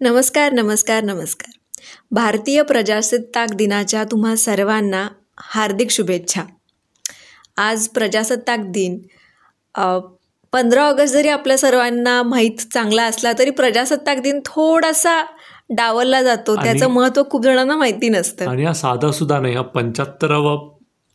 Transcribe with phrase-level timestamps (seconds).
[0.00, 1.58] नमस्कार नमस्कार नमस्कार.
[2.10, 6.42] भारतीय प्रजासत्ताक दिनाच्या तुम्हा सर्वांना हार्दिक शुभेच्छा.
[7.56, 8.98] आज प्रजासत्ताक दिन.
[10.52, 15.22] पंधरा ऑगस्ट जरी आपल्या सर्वांना माहीत चांगला असला तरी प्रजासत्ताक दिन थोडासा
[15.70, 16.56] डावलला जातो.
[16.56, 18.46] त्याचं महत्त्व खूप जणांना माहिती नसतं.
[18.46, 20.56] आणि हा साधा सुद्धा नाही हा पंच्याहत्तरावा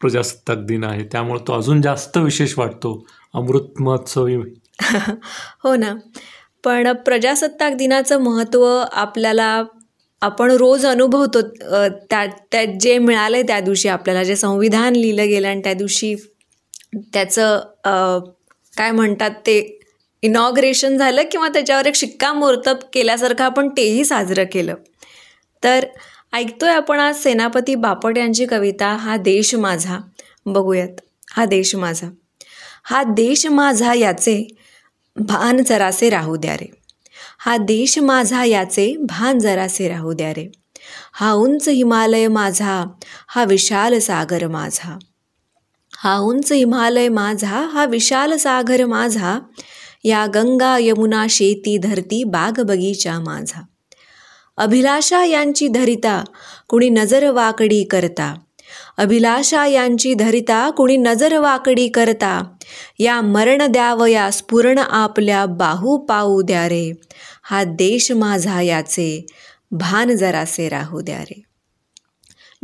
[0.00, 1.04] प्रजासत्ताक दिन आहे.
[1.04, 3.06] त्यामुळे तो अजून जास्त विशेष वाटतो.
[3.34, 4.36] अमृत महोत्सवी.
[5.64, 5.94] हो ना.
[6.64, 9.62] पण प्रजासत्ताक दिनाचं महत्त्व आपल्याला
[10.22, 11.40] आपण रोज अनुभवतो
[12.10, 16.14] त्या त्यात जे मिळालं आहे त्या दिवशी आपल्याला जे संविधान लिहिलं गेलं आणि त्या दिवशी
[17.12, 17.58] त्याचं
[18.76, 19.58] काय म्हणतात ते
[20.22, 24.74] इनॉग्रेशन झालं किंवा त्याच्यावर एक शिक्कामोर्तब केल्यासारखं आपण तेही साजरं केलं.
[25.62, 25.84] तर
[26.32, 29.98] ऐकतोय आपण आज सेनापती बापट यांची कविता हा देश माझा.
[30.46, 31.00] बघूयात.
[31.30, 32.08] हा देश माझा.
[32.84, 34.46] हा देश माझा याचे
[35.18, 36.70] भान जरासे राहू द्या रे
[37.38, 40.50] हा देश माझा याचे भान जरासे राहू द्या रे
[41.12, 42.84] हा उंच हिमालय माझा
[43.28, 44.98] हा विशाल सागर माझा.
[45.98, 49.38] हा उंच हिमालय माझा हा विशाल सागर माझा.
[50.04, 53.60] या गंगा यमुना शेती धरती बाग बगीचा माझा.
[54.56, 56.24] अभिलाषा यांची धरिता
[56.68, 58.34] कुणी नजर वाकडी करता.
[58.96, 62.42] अभिलाषा यांची धरिता कुणी नजर वाकडी करता
[62.98, 66.92] या मरण द्यावया स्फुरण आपल्या बाहू पाऊ द्या रे
[67.42, 69.26] हा देश माझा याचे
[69.70, 71.42] भान जरासे राहू द्या रे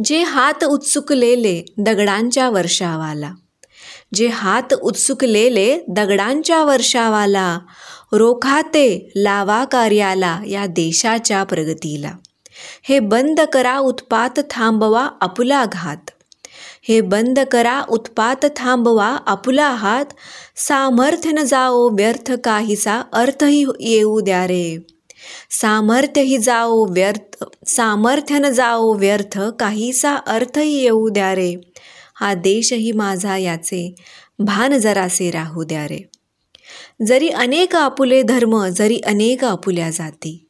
[0.04, 3.32] जे हात उत्सुकलेले दगडांच्या वर्षावाला
[4.14, 7.58] जे हात उत्सुकलेले दगडांच्या वर्षावाला
[8.12, 12.12] रोखाते लावा कार्याला या देशाच्या प्रगतीला.
[12.88, 16.10] हे बंद करा उत्पात थांबवा आपुला घात.
[16.88, 20.04] हे बंद करा उत्पात थांबवा आपुला हात.
[20.56, 24.86] सामर्थ्य न जाओ व्यर्थ काहीसा अर्थही येऊ द्या रे
[25.50, 31.54] सामर्थ्य ही जाओ व्यर्थ सामर्थ्य न जाओ व्यर्थ काहीसा अर्थही येऊ द्या रे
[32.14, 33.94] हा देशही माझा याचे
[34.38, 35.98] भान जरासे राहू द्या रे
[37.06, 40.43] जरी अनेक आपुले धर्म जरी अनेक आपुल्या जाती.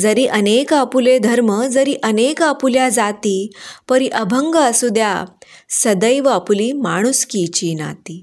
[0.00, 3.50] जरी अनेक आपुले धर्म जरी अनेक आपुल्या जाती
[3.88, 5.24] परी अभंग असू द्या
[5.70, 8.22] सदैव आपुली माणुसकीची नाती.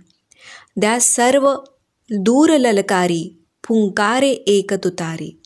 [0.77, 1.53] द्या सर्व
[2.09, 3.23] दूर ललकारी
[3.63, 5.37] फुंकारे एक तुतारी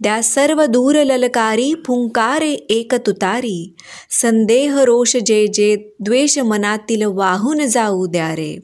[0.00, 3.74] द्या सर्व दूर ललकारी फुंकारे एक तुतारी
[4.20, 8.56] संदेह रोष जे जे द्वेष मनातील वाहून जाऊ द्या रे.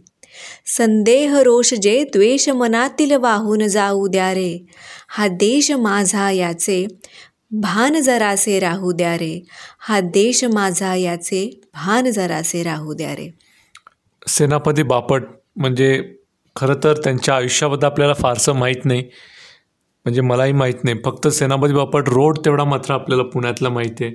[0.67, 4.59] संदेह रोष जे द्वेष मनातील वाहून जाऊ द्या रे.
[5.09, 6.87] हा देश माझा याचे
[7.63, 9.45] भान जरासे राहू द्या रे.
[9.81, 13.29] हा देश माझा याचे भान जरासे राहू द्या रे.
[14.29, 15.23] सेनापती बापट
[15.57, 16.03] म्हणजे
[16.57, 19.03] खरं तर त्यांच्या आयुष्याबद्दल आपल्याला फारसं माहीत नाही.
[20.05, 20.97] म्हणजे मलाही माहीत नाही.
[21.05, 24.15] फक्त सेनापती बापट रोड तेवढा मात्र आपल्याला पुण्यातला माहिती आहे.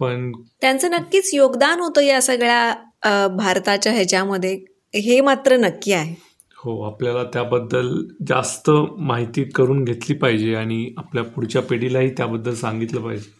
[0.00, 0.30] पण
[0.60, 4.58] त्यांचं नक्कीच योगदान होतं या सगळ्या भारताच्या ह्याच्यामध्ये.
[4.94, 6.14] हे मात्र नक्की आहे.
[6.56, 7.88] हो आपल्याला त्याबद्दल
[8.28, 13.30] जास्त माहिती करून घेतली पाहिजे आणि आपल्या पुढच्या पिढीलाही त्याबद्दल सांगितलं पाहिजे.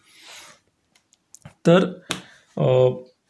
[1.66, 1.87] तर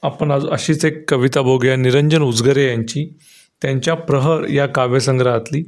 [0.03, 1.77] आपण आज अशीच एक कविता बघूया.
[1.77, 3.07] निरंजन उजगरे यांची
[3.63, 5.63] त्यांच्या प्रहर या काव्यसंग्रहातली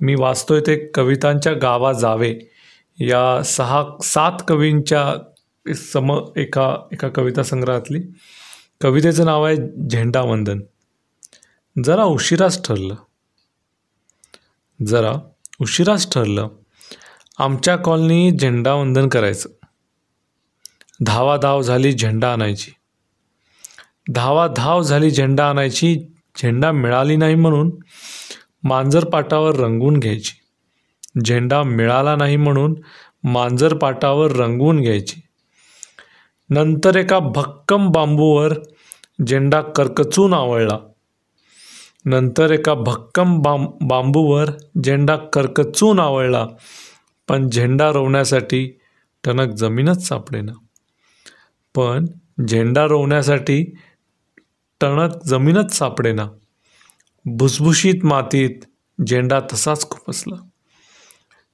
[0.00, 2.34] मी वाचतोय ते कवितांच्या गावा जावे.
[2.98, 8.00] या सहा सात कवींच्या सम एका एका कविता संग्रहातली
[8.82, 9.56] कवितेचं नाव आहे
[9.90, 10.60] झेंडावंदन
[11.84, 12.94] जरा उशिराच ठरलं.
[14.86, 15.12] जरा
[15.60, 16.48] उशिराच ठरलं.
[17.38, 19.48] आमच्या कॉलनी झेंडावंदन करायचं.
[21.00, 22.70] धावा धाव झाली झेंडा आणायची.
[24.12, 25.98] धावा धाव झाली झेंडा आणायची
[26.42, 27.70] झेंडा मिळाली नाही म्हणून
[28.62, 30.32] मांजर पाटावर रंगून घ्यायची.
[31.24, 32.74] झेंडा मिळाला नाही म्हणून
[33.24, 35.20] मांजर पाटावर रंगवून घ्यायची.
[36.50, 38.52] नंतर एका भक्कम बांबूवर
[39.26, 40.78] झेंडा करकचून आवळला.
[42.06, 44.50] नंतर एका भक्कम बां बांबूवर
[44.84, 46.46] झेंडा करकचून आवळला.
[47.28, 48.78] पण झेंडा रोवण्यासाठी
[49.24, 50.52] टणक जमीनच सापडेना.
[51.74, 52.06] पण
[52.48, 53.74] झेंडा रोवण्यासाठी
[54.80, 56.26] टणक जमीनच सापडेना.
[57.24, 58.50] भुसभुशीत मातीत
[59.06, 60.36] झेंडा तसाच खुपसला.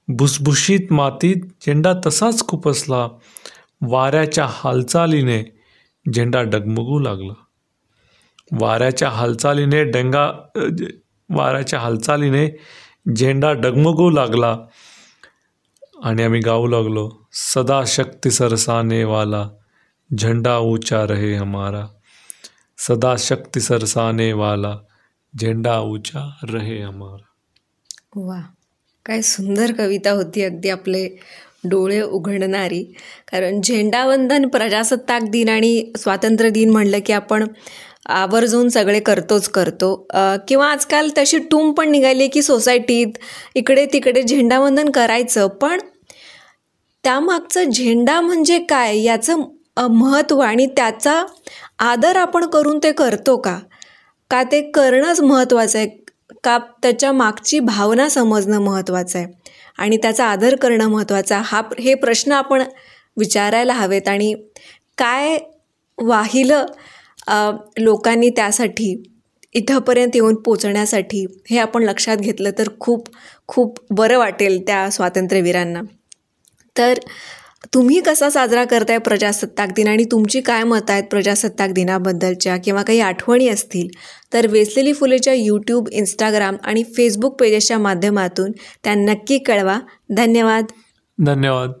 [0.07, 3.07] भुसभुशीत मातीत झेंडा तसाच खुपसला.
[3.81, 5.43] वाऱ्याच्या हालचालीने
[6.13, 7.42] झेंडा डगमगू लागला.
[8.51, 10.31] वाऱ्याच्या हालचालीने डंगा
[11.29, 12.47] वाऱ्याच्या हालचालीने
[13.15, 14.57] झेंडा डगमगू लागला
[16.03, 19.49] आणि आम्ही गाऊ लागलो सदा शक्ती सरसाने वाला
[20.17, 21.85] झेंडा ऊंचा रहे हमारा
[22.77, 24.77] सदा शक्ती सरसाने वाला
[25.39, 27.23] झेंडा ऊंचा रहे हमारा.
[28.15, 28.41] वा
[29.05, 31.07] काय सुंदर कविता होती अगदी आपले
[31.63, 32.83] डोळे उघडणारी.
[33.27, 37.47] कारण झेंडावंदन प्रजासत्ताक दिन आणि स्वातंत्र्य दिन म्हणलं की आपण
[38.09, 39.95] आवर्जून सगळे करतोच करतो.
[40.47, 43.17] किंवा आजकाल तशी टूम पण निघाली की सोसायटीत
[43.55, 45.79] इकडे तिकडे झेंडावंदन करायचं पण
[47.03, 48.97] त्यामागचं झेंडा म्हणजे काय?
[49.01, 49.41] याचं
[49.91, 51.23] महत्त्व आणि त्याचा
[51.81, 53.57] आदर आपण करून ते करतो का?
[54.31, 55.87] का ते करणंच महत्त्वाचं आहे?
[56.43, 59.27] का त्याच्या मागची भावना समजणं महत्त्वाचं आहे?
[59.79, 62.63] आणि त्याचा आदर करणं महत्त्वाचं हा हे प्रश्न आपण
[63.17, 64.07] विचारायला हवेत.
[64.07, 64.33] आणि
[64.97, 65.37] काय
[65.97, 66.65] वाहिलं
[67.77, 69.03] लोकांनी त्यासाठी
[69.53, 73.07] इथंपर्यंत येऊन पोचण्यासाठी हे आपण लक्षात घेतलं तर खूप
[73.47, 75.81] खूप बरं वाटेल त्या स्वातंत्र्यवीरांना.
[76.77, 76.99] तर
[77.73, 82.99] तुम्ही कसा साजरा करताय प्रजासत्ताक दिन आणि तुमची काय मतं आहेत प्रजासत्ताक दिनाबद्दलच्या किंवा काही
[82.99, 83.87] आठवणी असतील
[84.33, 88.51] तर वेचलेली फुलेच्या यूट्यूब इंस्टाग्राम आणि फेसबुक पेजेसच्या माध्यमातून
[88.83, 89.79] त्या नक्की कळवा.
[90.17, 90.65] धन्यवाद.
[91.17, 91.71] धन्यवाद.